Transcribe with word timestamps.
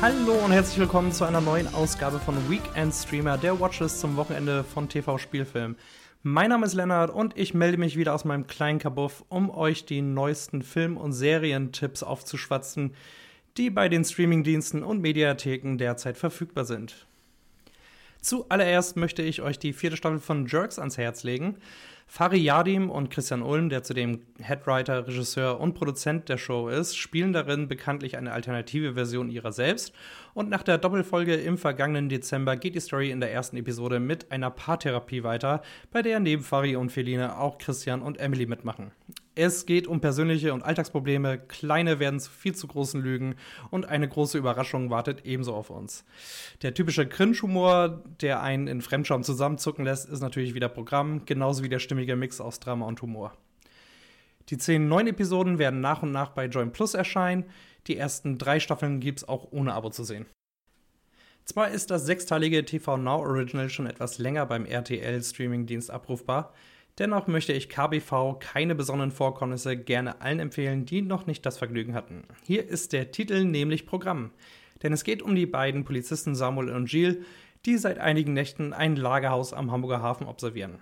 Hallo 0.00 0.34
und 0.44 0.52
herzlich 0.52 0.78
willkommen 0.78 1.10
zu 1.10 1.24
einer 1.24 1.40
neuen 1.40 1.66
Ausgabe 1.74 2.20
von 2.20 2.48
Weekend 2.48 2.94
Streamer, 2.94 3.36
der 3.36 3.58
Watchlist 3.58 3.98
zum 3.98 4.14
Wochenende 4.14 4.62
von 4.62 4.88
TV 4.88 5.18
Spielfilm. 5.18 5.74
Mein 6.22 6.50
Name 6.50 6.66
ist 6.66 6.74
Lennart 6.74 7.10
und 7.10 7.36
ich 7.36 7.52
melde 7.52 7.78
mich 7.78 7.96
wieder 7.96 8.14
aus 8.14 8.24
meinem 8.24 8.46
kleinen 8.46 8.78
Kabuff, 8.78 9.24
um 9.28 9.50
euch 9.50 9.86
die 9.86 10.00
neuesten 10.00 10.62
Film- 10.62 10.96
und 10.96 11.14
Serientipps 11.14 12.04
aufzuschwatzen, 12.04 12.94
die 13.56 13.70
bei 13.70 13.88
den 13.88 14.04
Streamingdiensten 14.04 14.84
und 14.84 15.00
Mediatheken 15.00 15.78
derzeit 15.78 16.16
verfügbar 16.16 16.64
sind. 16.64 17.08
Zuallererst 18.20 18.96
möchte 18.96 19.22
ich 19.22 19.42
euch 19.42 19.58
die 19.58 19.72
vierte 19.72 19.96
Staffel 19.96 20.20
von 20.20 20.46
Jerks 20.46 20.78
ans 20.78 20.96
Herz 20.96 21.24
legen. 21.24 21.56
Fari 22.10 22.38
Yadim 22.38 22.88
und 22.88 23.10
Christian 23.10 23.42
Ulm, 23.42 23.68
der 23.68 23.82
zudem 23.82 24.22
Headwriter, 24.40 25.06
Regisseur 25.06 25.60
und 25.60 25.74
Produzent 25.74 26.30
der 26.30 26.38
Show 26.38 26.68
ist, 26.68 26.96
spielen 26.96 27.34
darin 27.34 27.68
bekanntlich 27.68 28.16
eine 28.16 28.32
alternative 28.32 28.94
Version 28.94 29.28
ihrer 29.28 29.52
selbst. 29.52 29.92
Und 30.32 30.48
nach 30.48 30.62
der 30.62 30.78
Doppelfolge 30.78 31.34
im 31.34 31.58
vergangenen 31.58 32.08
Dezember 32.08 32.56
geht 32.56 32.74
die 32.74 32.80
Story 32.80 33.10
in 33.10 33.20
der 33.20 33.30
ersten 33.30 33.58
Episode 33.58 34.00
mit 34.00 34.32
einer 34.32 34.50
Paartherapie 34.50 35.22
weiter, 35.22 35.60
bei 35.90 36.00
der 36.00 36.18
neben 36.18 36.42
Fari 36.42 36.76
und 36.76 36.90
Feline 36.90 37.38
auch 37.38 37.58
Christian 37.58 38.00
und 38.00 38.18
Emily 38.18 38.46
mitmachen. 38.46 38.90
Es 39.40 39.66
geht 39.66 39.86
um 39.86 40.00
persönliche 40.00 40.52
und 40.52 40.64
Alltagsprobleme, 40.64 41.38
kleine 41.38 42.00
werden 42.00 42.18
zu 42.18 42.28
viel 42.28 42.56
zu 42.56 42.66
großen 42.66 43.00
Lügen 43.00 43.36
und 43.70 43.86
eine 43.86 44.08
große 44.08 44.36
Überraschung 44.36 44.90
wartet 44.90 45.24
ebenso 45.24 45.54
auf 45.54 45.70
uns. 45.70 46.04
Der 46.62 46.74
typische 46.74 47.06
Cringe-Humor, 47.06 48.02
der 48.20 48.42
einen 48.42 48.66
in 48.66 48.80
Fremdscham 48.80 49.22
zusammenzucken 49.22 49.84
lässt, 49.84 50.08
ist 50.08 50.22
natürlich 50.22 50.54
wieder 50.54 50.68
Programm, 50.68 51.24
genauso 51.24 51.62
wie 51.62 51.68
der 51.68 51.78
stimmige 51.98 52.14
Mix 52.14 52.40
aus 52.40 52.60
Drama 52.60 52.86
und 52.86 53.02
Humor. 53.02 53.36
Die 54.50 54.56
zehn 54.56 54.86
neuen 54.86 55.08
Episoden 55.08 55.58
werden 55.58 55.80
nach 55.80 56.04
und 56.04 56.12
nach 56.12 56.30
bei 56.30 56.46
Join 56.46 56.70
Plus 56.70 56.94
erscheinen. 56.94 57.44
Die 57.88 57.96
ersten 57.96 58.38
drei 58.38 58.60
Staffeln 58.60 59.00
gibt 59.00 59.18
es 59.18 59.28
auch 59.28 59.48
ohne 59.50 59.74
Abo 59.74 59.90
zu 59.90 60.04
sehen. 60.04 60.26
Zwar 61.44 61.70
ist 61.70 61.90
das 61.90 62.06
sechsteilige 62.06 62.64
TV 62.64 62.98
Now 62.98 63.18
Original 63.20 63.68
schon 63.68 63.86
etwas 63.86 64.18
länger 64.18 64.46
beim 64.46 64.64
RTL 64.64 65.22
Streamingdienst 65.22 65.90
abrufbar, 65.90 66.52
Dennoch 66.98 67.28
möchte 67.28 67.52
ich 67.52 67.68
KBV 67.68 68.40
keine 68.40 68.74
besonderen 68.74 69.12
Vorkommnisse 69.12 69.76
gerne 69.76 70.20
allen 70.20 70.40
empfehlen, 70.40 70.84
die 70.84 71.00
noch 71.00 71.26
nicht 71.26 71.46
das 71.46 71.56
Vergnügen 71.56 71.94
hatten. 71.94 72.24
Hier 72.44 72.68
ist 72.68 72.92
der 72.92 73.12
Titel 73.12 73.44
nämlich 73.44 73.86
Programm. 73.86 74.32
Denn 74.82 74.92
es 74.92 75.04
geht 75.04 75.22
um 75.22 75.36
die 75.36 75.46
beiden 75.46 75.84
Polizisten 75.84 76.34
Samuel 76.34 76.70
und 76.70 76.88
Gilles, 76.88 77.18
die 77.66 77.76
seit 77.76 77.98
einigen 77.98 78.32
Nächten 78.32 78.72
ein 78.72 78.96
Lagerhaus 78.96 79.52
am 79.52 79.70
Hamburger 79.70 80.02
Hafen 80.02 80.26
observieren. 80.26 80.80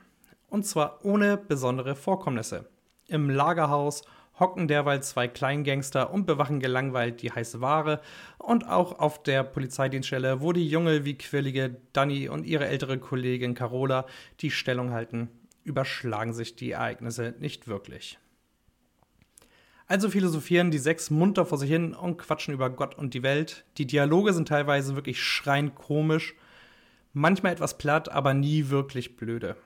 Und 0.49 0.65
zwar 0.65 1.05
ohne 1.05 1.37
besondere 1.37 1.97
Vorkommnisse. 1.97 2.67
Im 3.09 3.31
Lagerhaus 3.31 4.03
hocken 4.39 4.69
derweil 4.69 5.03
zwei 5.03 5.29
Kleingangster 5.29 6.13
und 6.13 6.27
bewachen 6.27 6.61
gelangweilt 6.61 7.23
die 7.23 7.33
heiße 7.33 7.61
Ware. 7.61 8.01
Und 8.39 8.69
auch 8.69 8.99
auf 8.99 9.23
der 9.23 9.43
Polizeidienststelle, 9.43 10.41
wo 10.41 10.53
die 10.53 10.69
junge 10.69 11.05
wie 11.05 11.17
quirlige 11.17 11.77
Dani 11.93 12.29
und 12.29 12.45
ihre 12.45 12.67
ältere 12.67 12.99
Kollegin 12.99 13.55
Carola 13.55 14.07
die 14.41 14.51
Stellung 14.51 14.93
halten, 14.93 15.29
überschlagen 15.65 16.35
sich 16.35 16.55
die 16.57 16.73
Ereignisse 16.73 17.35
nicht 17.39 17.67
wirklich. 17.67 18.19
Also 19.89 20.11
philosophieren 20.11 20.71
die 20.73 20.79
sechs 20.79 21.11
munter 21.11 21.47
vor 21.47 21.59
sich 21.59 21.71
hin 21.71 21.95
und 21.95 22.19
quatschen 22.19 22.53
über 22.53 22.71
Gott 22.71 22.97
und 22.97 23.15
die 23.15 23.23
Welt. 23.23 23.65
Die 23.79 23.87
Dialoge 23.87 24.33
sind 24.33 24.49
teilweise 24.49 24.97
wirklich 24.97 25.23
schreiend 25.23 25.77
komisch, 25.77 26.35
manchmal 27.13 27.53
etwas 27.53 27.79
platt, 27.79 28.09
aber 28.09 28.35
nie 28.35 28.69
wirklich 28.69 29.17
blöde. 29.17 29.57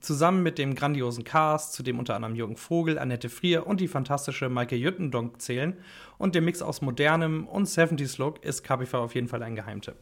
Zusammen 0.00 0.42
mit 0.42 0.56
dem 0.56 0.74
grandiosen 0.74 1.22
Cast, 1.22 1.74
zu 1.74 1.82
dem 1.82 1.98
unter 1.98 2.16
anderem 2.16 2.34
Jürgen 2.34 2.56
Vogel, 2.56 2.98
Annette 2.98 3.28
Frier 3.28 3.66
und 3.66 3.80
die 3.80 3.88
fantastische 3.88 4.48
Maike 4.48 4.74
Jüttendonk 4.74 5.40
zählen, 5.42 5.76
und 6.16 6.34
dem 6.34 6.46
Mix 6.46 6.62
aus 6.62 6.80
modernem 6.80 7.46
und 7.46 7.68
70s 7.68 8.18
Look 8.18 8.42
ist 8.42 8.62
KPV 8.62 8.94
auf 8.94 9.14
jeden 9.14 9.28
Fall 9.28 9.42
ein 9.42 9.54
Geheimtipp. 9.54 9.96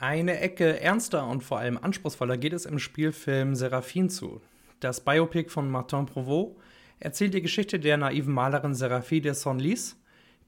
Eine 0.00 0.40
Ecke 0.40 0.80
ernster 0.80 1.26
und 1.28 1.44
vor 1.44 1.58
allem 1.58 1.76
anspruchsvoller 1.76 2.38
geht 2.38 2.54
es 2.54 2.64
im 2.64 2.78
Spielfilm 2.78 3.54
Seraphine 3.54 4.08
zu. 4.08 4.40
Das 4.80 5.04
Biopic 5.04 5.50
von 5.50 5.70
Martin 5.70 6.06
Provost 6.06 6.56
erzählt 6.98 7.34
die 7.34 7.42
Geschichte 7.42 7.78
der 7.78 7.98
naiven 7.98 8.32
Malerin 8.32 8.74
Seraphine 8.74 9.20
de 9.20 9.34
Senlis, 9.34 9.99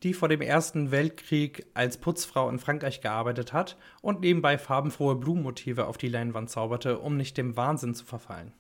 die 0.02 0.14
vor 0.14 0.28
dem 0.28 0.40
Ersten 0.40 0.90
Weltkrieg 0.90 1.66
als 1.74 1.98
Putzfrau 1.98 2.48
in 2.48 2.58
Frankreich 2.58 3.00
gearbeitet 3.00 3.52
hat 3.52 3.76
und 4.00 4.20
nebenbei 4.20 4.58
farbenfrohe 4.58 5.16
Blumenmotive 5.16 5.86
auf 5.86 5.98
die 5.98 6.08
Leinwand 6.08 6.50
zauberte, 6.50 6.98
um 6.98 7.16
nicht 7.16 7.36
dem 7.36 7.56
Wahnsinn 7.56 7.94
zu 7.94 8.04
verfallen. 8.04 8.52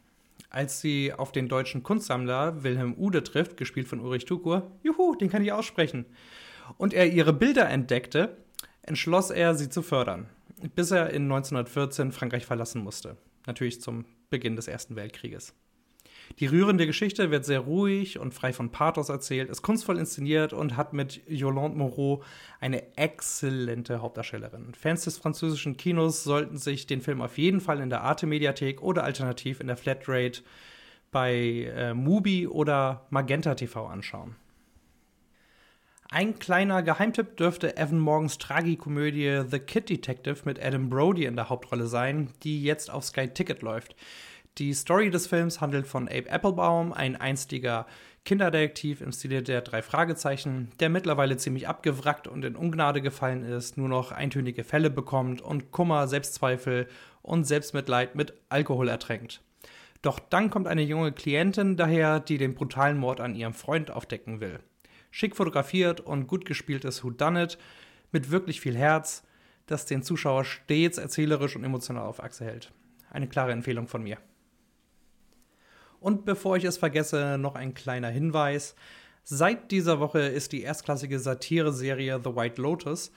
Als 0.50 0.80
sie 0.80 1.12
auf 1.12 1.32
den 1.32 1.48
deutschen 1.48 1.82
Kunstsammler 1.82 2.62
Wilhelm 2.62 2.94
Ude 2.96 3.22
trifft, 3.22 3.56
gespielt 3.56 3.88
von 3.88 4.00
Ulrich 4.00 4.26
Tukur, 4.26 4.70
juhu, 4.82 5.14
den 5.14 5.30
kann 5.30 5.42
ich 5.42 5.52
aussprechen, 5.52 6.04
und 6.76 6.94
er 6.94 7.10
ihre 7.12 7.32
Bilder 7.32 7.68
entdeckte, 7.68 8.36
entschloss 8.82 9.30
er, 9.30 9.54
sie 9.54 9.68
zu 9.68 9.82
fördern 9.82 10.28
bis 10.74 10.90
er 10.90 11.10
in 11.10 11.24
1914 11.24 12.12
Frankreich 12.12 12.46
verlassen 12.46 12.82
musste. 12.82 13.16
Natürlich 13.46 13.80
zum 13.80 14.04
Beginn 14.30 14.56
des 14.56 14.68
Ersten 14.68 14.96
Weltkrieges. 14.96 15.54
Die 16.38 16.46
rührende 16.46 16.86
Geschichte 16.86 17.30
wird 17.30 17.44
sehr 17.44 17.60
ruhig 17.60 18.18
und 18.18 18.34
frei 18.34 18.52
von 18.52 18.70
Pathos 18.70 19.08
erzählt, 19.08 19.50
ist 19.50 19.62
kunstvoll 19.62 19.98
inszeniert 19.98 20.52
und 20.52 20.76
hat 20.76 20.92
mit 20.92 21.20
Yolande 21.28 21.78
Moreau 21.78 22.22
eine 22.60 22.96
exzellente 22.96 24.00
Hauptdarstellerin. 24.00 24.74
Fans 24.74 25.04
des 25.04 25.18
französischen 25.18 25.76
Kinos 25.76 26.24
sollten 26.24 26.56
sich 26.56 26.86
den 26.86 27.00
Film 27.00 27.20
auf 27.20 27.38
jeden 27.38 27.60
Fall 27.60 27.80
in 27.80 27.90
der 27.90 28.02
Arte-Mediathek 28.02 28.82
oder 28.82 29.04
alternativ 29.04 29.60
in 29.60 29.66
der 29.66 29.76
Flatrate 29.76 30.42
bei 31.10 31.70
äh, 31.76 31.94
Mubi 31.94 32.46
oder 32.46 33.06
Magenta 33.10 33.54
TV 33.54 33.86
anschauen. 33.86 34.34
Ein 36.10 36.38
kleiner 36.38 36.82
Geheimtipp 36.82 37.38
dürfte 37.38 37.78
Evan 37.78 37.98
Morgans 37.98 38.36
Tragikomödie 38.36 39.44
The 39.50 39.58
Kid 39.58 39.88
Detective 39.88 40.40
mit 40.44 40.62
Adam 40.62 40.90
Brody 40.90 41.24
in 41.24 41.36
der 41.36 41.48
Hauptrolle 41.48 41.86
sein, 41.86 42.28
die 42.42 42.62
jetzt 42.62 42.90
auf 42.90 43.04
Sky 43.04 43.28
Ticket 43.28 43.62
läuft. 43.62 43.96
Die 44.58 44.74
Story 44.74 45.10
des 45.10 45.26
Films 45.26 45.60
handelt 45.60 45.86
von 45.86 46.08
Abe 46.08 46.28
Applebaum, 46.28 46.92
ein 46.92 47.16
einstiger 47.16 47.86
Kinderdetektiv 48.24 49.00
im 49.00 49.12
Stile 49.12 49.42
der 49.42 49.62
drei 49.62 49.82
Fragezeichen, 49.82 50.70
der 50.78 50.88
mittlerweile 50.90 51.36
ziemlich 51.36 51.68
abgewrackt 51.68 52.28
und 52.28 52.44
in 52.44 52.56
Ungnade 52.56 53.00
gefallen 53.00 53.44
ist, 53.44 53.76
nur 53.78 53.88
noch 53.88 54.12
eintönige 54.12 54.62
Fälle 54.62 54.90
bekommt 54.90 55.40
und 55.40 55.72
Kummer, 55.72 56.06
Selbstzweifel 56.06 56.86
und 57.22 57.44
Selbstmitleid 57.44 58.14
mit 58.14 58.34
Alkohol 58.48 58.88
ertränkt. 58.88 59.40
Doch 60.02 60.18
dann 60.18 60.50
kommt 60.50 60.68
eine 60.68 60.82
junge 60.82 61.12
Klientin 61.12 61.76
daher, 61.76 62.20
die 62.20 62.38
den 62.38 62.54
brutalen 62.54 62.98
Mord 62.98 63.20
an 63.20 63.34
ihrem 63.34 63.54
Freund 63.54 63.90
aufdecken 63.90 64.40
will 64.40 64.60
schick 65.12 65.36
fotografiert 65.36 66.00
und 66.00 66.26
gut 66.26 66.44
gespieltes 66.44 67.04
Whodunit 67.04 67.58
mit 68.10 68.32
wirklich 68.32 68.60
viel 68.60 68.76
Herz, 68.76 69.22
das 69.66 69.86
den 69.86 70.02
Zuschauer 70.02 70.44
stets 70.44 70.98
erzählerisch 70.98 71.54
und 71.54 71.62
emotional 71.62 72.06
auf 72.06 72.20
Achse 72.20 72.44
hält. 72.44 72.72
Eine 73.10 73.28
klare 73.28 73.52
Empfehlung 73.52 73.86
von 73.86 74.02
mir. 74.02 74.18
Und 76.02 76.24
bevor 76.24 76.56
ich 76.56 76.64
es 76.64 76.78
vergesse, 76.78 77.38
noch 77.38 77.54
ein 77.54 77.74
kleiner 77.74 78.08
Hinweis. 78.08 78.74
Seit 79.22 79.70
dieser 79.70 80.00
Woche 80.00 80.18
ist 80.18 80.50
die 80.52 80.62
erstklassige 80.62 81.20
Satire-Serie 81.20 82.20
The 82.22 82.34
White 82.34 82.60
Lotus 82.60 83.12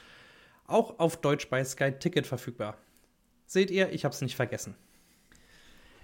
auch 0.67 0.99
auf 0.99 1.17
Deutsch 1.17 1.49
bei 1.49 1.63
Sky 1.63 1.91
Ticket 1.91 2.27
verfügbar. 2.27 2.77
Seht 3.45 3.71
ihr, 3.71 3.91
ich 3.91 4.05
hab's 4.05 4.21
nicht 4.21 4.35
vergessen. 4.35 4.75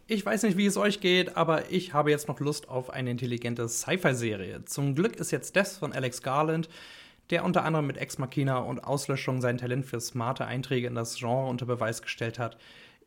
Ich 0.08 0.25
weiß 0.25 0.44
nicht, 0.44 0.58
wie 0.58 0.66
es 0.66 0.78
euch 0.78 1.00
geht, 1.00 1.38
aber 1.38 1.72
ich 1.72 1.94
habe 1.94 2.12
jetzt 2.12 2.28
noch 2.28 2.40
Lust 2.40 2.68
auf 2.68 2.90
eine 2.90 3.12
intelligente 3.12 3.68
Sci-Fi-Serie. 3.70 4.66
Zum 4.66 4.94
Glück 4.94 5.16
ist 5.16 5.32
jetzt 5.32 5.56
Death 5.56 5.70
von 5.79 5.94
Alex 5.94 6.22
Garland, 6.22 6.67
der 7.29 7.46
unter 7.46 7.64
anderem 7.64 7.88
mit 7.88 7.97
Ex 7.97 8.17
Machina 8.17 8.58
und 8.58 8.84
Auslöschung 8.84 9.40
sein 9.40 9.58
Talent 9.58 9.85
für 9.85 10.02
smarte 10.02 10.46
Einträge 10.46 10.88
in 10.88 10.96
das 10.96 11.17
Genre 11.17 11.47
unter 11.47 11.66
Beweis 11.66 12.02
gestellt 12.02 12.40
hat, 12.40 12.58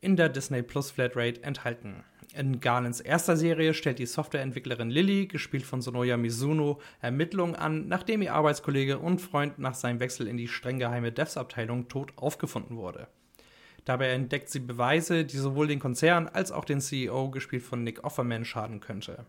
in 0.01 0.15
der 0.15 0.29
Disney 0.29 0.63
Plus 0.63 0.91
Flatrate 0.91 1.43
enthalten. 1.43 2.03
In 2.37 2.59
Garlands 2.59 2.99
erster 2.99 3.37
Serie 3.37 3.73
stellt 3.73 3.97
die 3.97 4.05
Softwareentwicklerin 4.05 4.89
Lily, 4.89 5.27
gespielt 5.27 5.63
von 5.63 5.81
Sonoya 5.81 6.17
Mizuno, 6.17 6.81
Ermittlungen 6.99 7.55
an, 7.55 7.87
nachdem 7.87 8.21
ihr 8.21 8.33
Arbeitskollege 8.33 8.99
und 8.99 9.21
Freund 9.21 9.57
nach 9.57 9.73
seinem 9.73 10.01
Wechsel 10.01 10.27
in 10.27 10.35
die 10.35 10.49
streng 10.49 10.77
geheime 10.77 11.13
Devs-Abteilung 11.13 11.87
tot 11.87 12.11
aufgefunden 12.17 12.75
wurde. 12.75 13.07
Dabei 13.85 14.09
entdeckt 14.09 14.49
sie 14.49 14.59
Beweise, 14.59 15.23
die 15.23 15.37
sowohl 15.37 15.67
den 15.67 15.79
Konzern 15.79 16.27
als 16.27 16.51
auch 16.51 16.65
den 16.65 16.81
CEO, 16.81 17.29
gespielt 17.29 17.63
von 17.63 17.85
Nick 17.85 18.03
Offerman, 18.03 18.43
schaden 18.43 18.81
könnte. 18.81 19.25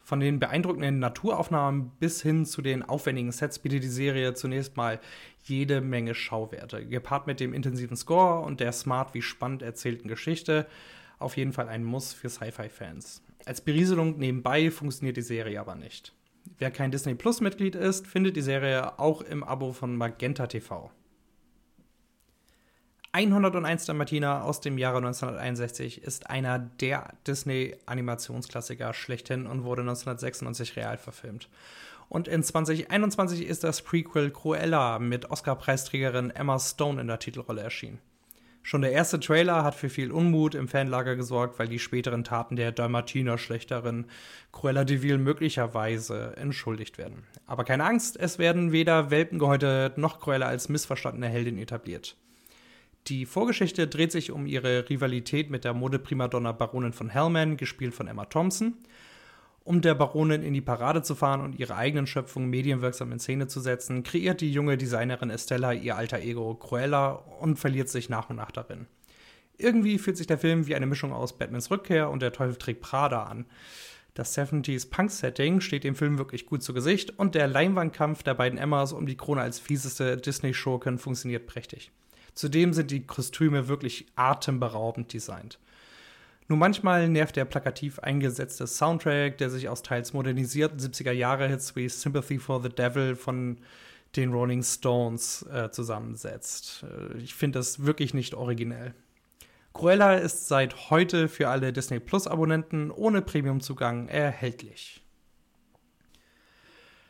Von 0.00 0.18
den 0.18 0.40
beeindruckenden 0.40 0.98
Naturaufnahmen 0.98 1.92
bis 2.00 2.22
hin 2.22 2.44
zu 2.44 2.60
den 2.60 2.82
aufwendigen 2.82 3.30
Sets 3.30 3.60
bietet 3.60 3.84
die 3.84 3.88
Serie 3.88 4.34
zunächst 4.34 4.76
mal 4.76 4.98
jede 5.44 5.80
Menge 5.80 6.16
Schauwerte. 6.16 6.84
Gepaart 6.84 7.28
mit 7.28 7.38
dem 7.38 7.54
intensiven 7.54 7.96
Score 7.96 8.40
und 8.40 8.58
der 8.58 8.72
smart 8.72 9.14
wie 9.14 9.22
spannend 9.22 9.62
erzählten 9.62 10.08
Geschichte 10.08 10.66
auf 11.22 11.36
jeden 11.36 11.52
Fall 11.52 11.68
ein 11.68 11.84
Muss 11.84 12.12
für 12.12 12.28
Sci-Fi-Fans. 12.28 13.22
Als 13.44 13.60
Berieselung 13.60 14.18
nebenbei 14.18 14.70
funktioniert 14.70 15.16
die 15.16 15.22
Serie 15.22 15.60
aber 15.60 15.74
nicht. 15.74 16.14
Wer 16.58 16.70
kein 16.70 16.90
Disney 16.90 17.14
Plus 17.14 17.40
Mitglied 17.40 17.74
ist, 17.74 18.06
findet 18.06 18.36
die 18.36 18.42
Serie 18.42 18.98
auch 18.98 19.22
im 19.22 19.44
Abo 19.44 19.72
von 19.72 19.96
Magenta 19.96 20.46
TV. 20.46 20.90
101 23.14 23.84
Dalmatiner 23.84 24.44
aus 24.44 24.60
dem 24.60 24.78
Jahre 24.78 24.96
1961 24.98 26.02
ist 26.02 26.30
einer 26.30 26.58
der 26.58 27.12
Disney-Animationsklassiker 27.26 28.94
schlechthin 28.94 29.46
und 29.46 29.64
wurde 29.64 29.82
1996 29.82 30.76
real 30.76 30.96
verfilmt. 30.96 31.50
Und 32.08 32.26
in 32.26 32.42
2021 32.42 33.46
ist 33.46 33.64
das 33.64 33.82
Prequel 33.82 34.30
Cruella 34.30 34.98
mit 34.98 35.30
Oscar-Preisträgerin 35.30 36.30
Emma 36.30 36.58
Stone 36.58 37.00
in 37.00 37.06
der 37.06 37.18
Titelrolle 37.18 37.60
erschienen. 37.60 37.98
Schon 38.64 38.82
der 38.82 38.92
erste 38.92 39.18
Trailer 39.18 39.64
hat 39.64 39.74
für 39.74 39.90
viel 39.90 40.12
Unmut 40.12 40.54
im 40.54 40.68
Fanlager 40.68 41.16
gesorgt, 41.16 41.58
weil 41.58 41.66
die 41.66 41.80
späteren 41.80 42.22
Taten 42.22 42.54
der 42.54 42.70
Dalmatiner-Schlechterin 42.70 44.06
Cruella 44.52 44.84
de 44.84 45.02
Vil 45.02 45.18
möglicherweise 45.18 46.36
entschuldigt 46.36 46.96
werden. 46.96 47.24
Aber 47.46 47.64
keine 47.64 47.84
Angst, 47.84 48.16
es 48.16 48.38
werden 48.38 48.70
weder 48.70 49.10
Welpen 49.10 49.40
gehäutet 49.40 49.98
noch 49.98 50.20
Cruella 50.20 50.46
als 50.46 50.68
missverstandene 50.68 51.28
Heldin 51.28 51.58
etabliert. 51.58 52.16
Die 53.08 53.26
Vorgeschichte 53.26 53.88
dreht 53.88 54.12
sich 54.12 54.30
um 54.30 54.46
ihre 54.46 54.88
Rivalität 54.88 55.50
mit 55.50 55.64
der 55.64 55.74
Modeprimadonna 55.74 56.52
Baronin 56.52 56.92
von 56.92 57.10
Hellman, 57.10 57.56
gespielt 57.56 57.94
von 57.94 58.06
Emma 58.06 58.26
Thompson. 58.26 58.74
Um 59.64 59.80
der 59.80 59.94
Baronin 59.94 60.42
in 60.42 60.54
die 60.54 60.60
Parade 60.60 61.02
zu 61.02 61.14
fahren 61.14 61.40
und 61.40 61.58
ihre 61.58 61.76
eigenen 61.76 62.08
Schöpfungen 62.08 62.50
medienwirksam 62.50 63.12
in 63.12 63.20
Szene 63.20 63.46
zu 63.46 63.60
setzen, 63.60 64.02
kreiert 64.02 64.40
die 64.40 64.52
junge 64.52 64.76
Designerin 64.76 65.30
Estella 65.30 65.72
ihr 65.72 65.96
alter 65.96 66.18
Ego 66.18 66.54
Cruella 66.54 67.10
und 67.40 67.58
verliert 67.58 67.88
sich 67.88 68.08
nach 68.08 68.28
und 68.28 68.36
nach 68.36 68.50
darin. 68.50 68.86
Irgendwie 69.58 69.98
fühlt 69.98 70.16
sich 70.16 70.26
der 70.26 70.38
Film 70.38 70.66
wie 70.66 70.74
eine 70.74 70.86
Mischung 70.86 71.12
aus 71.12 71.38
Batmans 71.38 71.70
Rückkehr 71.70 72.10
und 72.10 72.22
Der 72.22 72.32
Teufel 72.32 72.56
trägt 72.56 72.80
Prada 72.80 73.22
an. 73.22 73.46
Das 74.14 74.36
70s 74.36 74.90
Punk-Setting 74.90 75.60
steht 75.60 75.84
dem 75.84 75.94
Film 75.94 76.18
wirklich 76.18 76.44
gut 76.44 76.62
zu 76.62 76.74
Gesicht 76.74 77.18
und 77.18 77.34
der 77.34 77.46
Leinwandkampf 77.46 78.22
der 78.22 78.34
beiden 78.34 78.58
Emmas 78.58 78.92
um 78.92 79.06
die 79.06 79.16
Krone 79.16 79.40
als 79.40 79.60
fieseste 79.60 80.16
Disney-Schurken 80.16 80.98
funktioniert 80.98 81.46
prächtig. 81.46 81.92
Zudem 82.34 82.72
sind 82.72 82.90
die 82.90 83.06
Kostüme 83.06 83.68
wirklich 83.68 84.06
atemberaubend 84.16 85.12
designt. 85.12 85.58
Nur 86.48 86.58
manchmal 86.58 87.08
nervt 87.08 87.36
der 87.36 87.44
plakativ 87.44 87.98
eingesetzte 88.00 88.66
Soundtrack, 88.66 89.38
der 89.38 89.50
sich 89.50 89.68
aus 89.68 89.82
teils 89.82 90.12
modernisierten 90.12 90.78
70er-Jahre-Hits 90.78 91.76
wie 91.76 91.88
Sympathy 91.88 92.38
for 92.38 92.62
the 92.62 92.68
Devil 92.68 93.16
von 93.16 93.58
den 94.16 94.32
Rolling 94.32 94.62
Stones 94.62 95.46
äh, 95.52 95.70
zusammensetzt. 95.70 96.84
Äh, 96.84 97.18
ich 97.18 97.34
finde 97.34 97.58
das 97.58 97.84
wirklich 97.84 98.12
nicht 98.14 98.34
originell. 98.34 98.94
Cruella 99.72 100.16
ist 100.16 100.48
seit 100.48 100.90
heute 100.90 101.28
für 101.28 101.48
alle 101.48 101.72
Disney 101.72 101.98
Plus-Abonnenten 101.98 102.90
ohne 102.90 103.22
Premium-Zugang 103.22 104.08
erhältlich. 104.08 105.02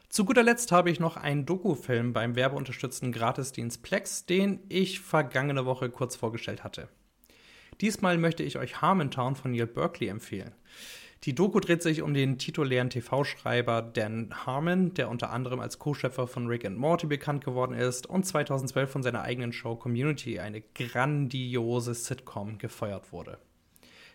Zu 0.09 0.25
guter 0.25 0.43
Letzt 0.43 0.71
habe 0.71 0.91
ich 0.91 1.01
noch 1.01 1.17
einen 1.17 1.47
Dokufilm 1.47 2.13
beim 2.13 2.37
werbeunterstützten 2.37 3.13
Gratisdienst 3.13 3.83
Plex, 3.83 4.27
den 4.27 4.61
ich 4.69 5.01
vergangene 5.01 5.65
Woche 5.65 5.91
kurz 5.91 6.17
vorgestellt 6.17 6.63
hatte. 6.63 6.89
Diesmal 7.81 8.19
möchte 8.19 8.43
ich 8.43 8.59
euch 8.59 8.81
Harmontown 8.81 9.35
von 9.35 9.53
Neil 9.53 9.67
Berkeley 9.67 10.09
empfehlen. 10.09 10.55
Die 11.25 11.37
Doku 11.37 11.61
dreht 11.61 11.85
sich 11.85 12.03
um 12.03 12.15
den 12.15 12.37
titulären 12.37 12.91
TV-Schreiber 12.91 13.81
Dan 13.81 14.35
Harmon, 14.45 14.93
der 14.95 15.09
unter 15.09 15.31
anderem 15.31 15.61
als 15.61 15.79
Co-Schöpfer 15.79 16.27
von 16.27 16.49
Rick 16.49 16.65
and 16.65 16.77
Morty 16.77 17.07
bekannt 17.07 17.45
geworden 17.45 17.75
ist 17.75 18.09
und 18.09 18.27
2012 18.27 18.91
von 18.91 19.05
seiner 19.05 19.23
eigenen 19.23 19.53
Show 19.53 19.77
Community, 19.77 20.41
eine 20.41 20.63
grandiose 20.75 21.95
Sitcom, 21.95 22.59
gefeuert 22.59 23.13
wurde. 23.13 23.39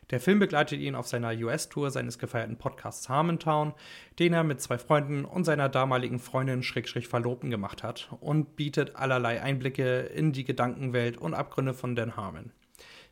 Der 0.09 0.19
Film 0.19 0.39
begleitet 0.39 0.81
ihn 0.81 0.95
auf 0.95 1.07
seiner 1.07 1.31
US-Tour 1.31 1.91
seines 1.91 2.19
gefeierten 2.19 2.57
Podcasts 2.57 3.07
Harmontown, 3.07 3.73
den 4.19 4.33
er 4.33 4.43
mit 4.43 4.61
zwei 4.61 4.77
Freunden 4.77 5.23
und 5.23 5.45
seiner 5.45 5.69
damaligen 5.69 6.19
Freundin 6.19 6.63
Schrägstrich 6.63 7.07
Verlobten 7.07 7.49
gemacht 7.49 7.83
hat 7.83 8.09
und 8.19 8.57
bietet 8.57 8.97
allerlei 8.97 9.41
Einblicke 9.41 9.99
in 9.99 10.33
die 10.33 10.43
Gedankenwelt 10.43 11.17
und 11.17 11.33
Abgründe 11.33 11.73
von 11.73 11.95
Dan 11.95 12.17
Harmon. 12.17 12.51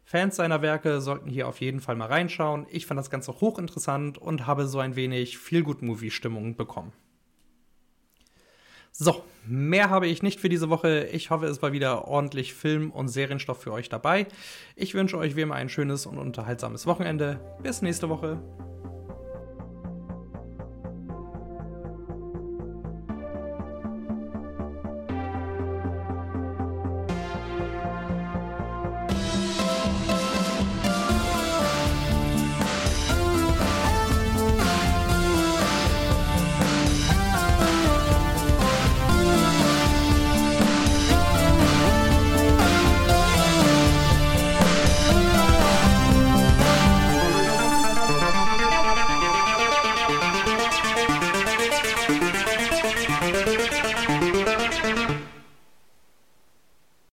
Fans 0.07 0.35
seiner 0.35 0.61
Werke 0.61 1.01
sollten 1.01 1.29
hier 1.29 1.47
auf 1.47 1.59
jeden 1.59 1.81
Fall 1.81 1.95
mal 1.95 2.07
reinschauen. 2.07 2.67
Ich 2.69 2.85
fand 2.85 2.99
das 2.99 3.09
Ganze 3.09 3.41
hochinteressant 3.41 4.19
und 4.19 4.45
habe 4.45 4.67
so 4.67 4.79
ein 4.79 4.95
wenig 4.95 5.39
viel 5.39 5.63
gut 5.63 5.81
Movie-Stimmung 5.81 6.55
bekommen. 6.55 6.93
So, 8.91 9.23
mehr 9.45 9.89
habe 9.89 10.07
ich 10.07 10.23
nicht 10.23 10.39
für 10.39 10.47
diese 10.47 10.69
Woche. 10.69 11.09
Ich 11.11 11.31
hoffe, 11.31 11.47
es 11.47 11.61
war 11.61 11.73
wieder 11.73 12.07
ordentlich 12.07 12.53
Film- 12.53 12.91
und 12.91 13.09
Serienstoff 13.09 13.61
für 13.61 13.73
euch 13.73 13.89
dabei. 13.89 14.27
Ich 14.75 14.93
wünsche 14.93 15.17
euch 15.17 15.35
wie 15.35 15.41
immer 15.41 15.55
ein 15.55 15.69
schönes 15.69 16.05
und 16.05 16.19
unterhaltsames 16.19 16.85
Wochenende. 16.85 17.41
Bis 17.61 17.81
nächste 17.81 18.07
Woche. 18.07 18.39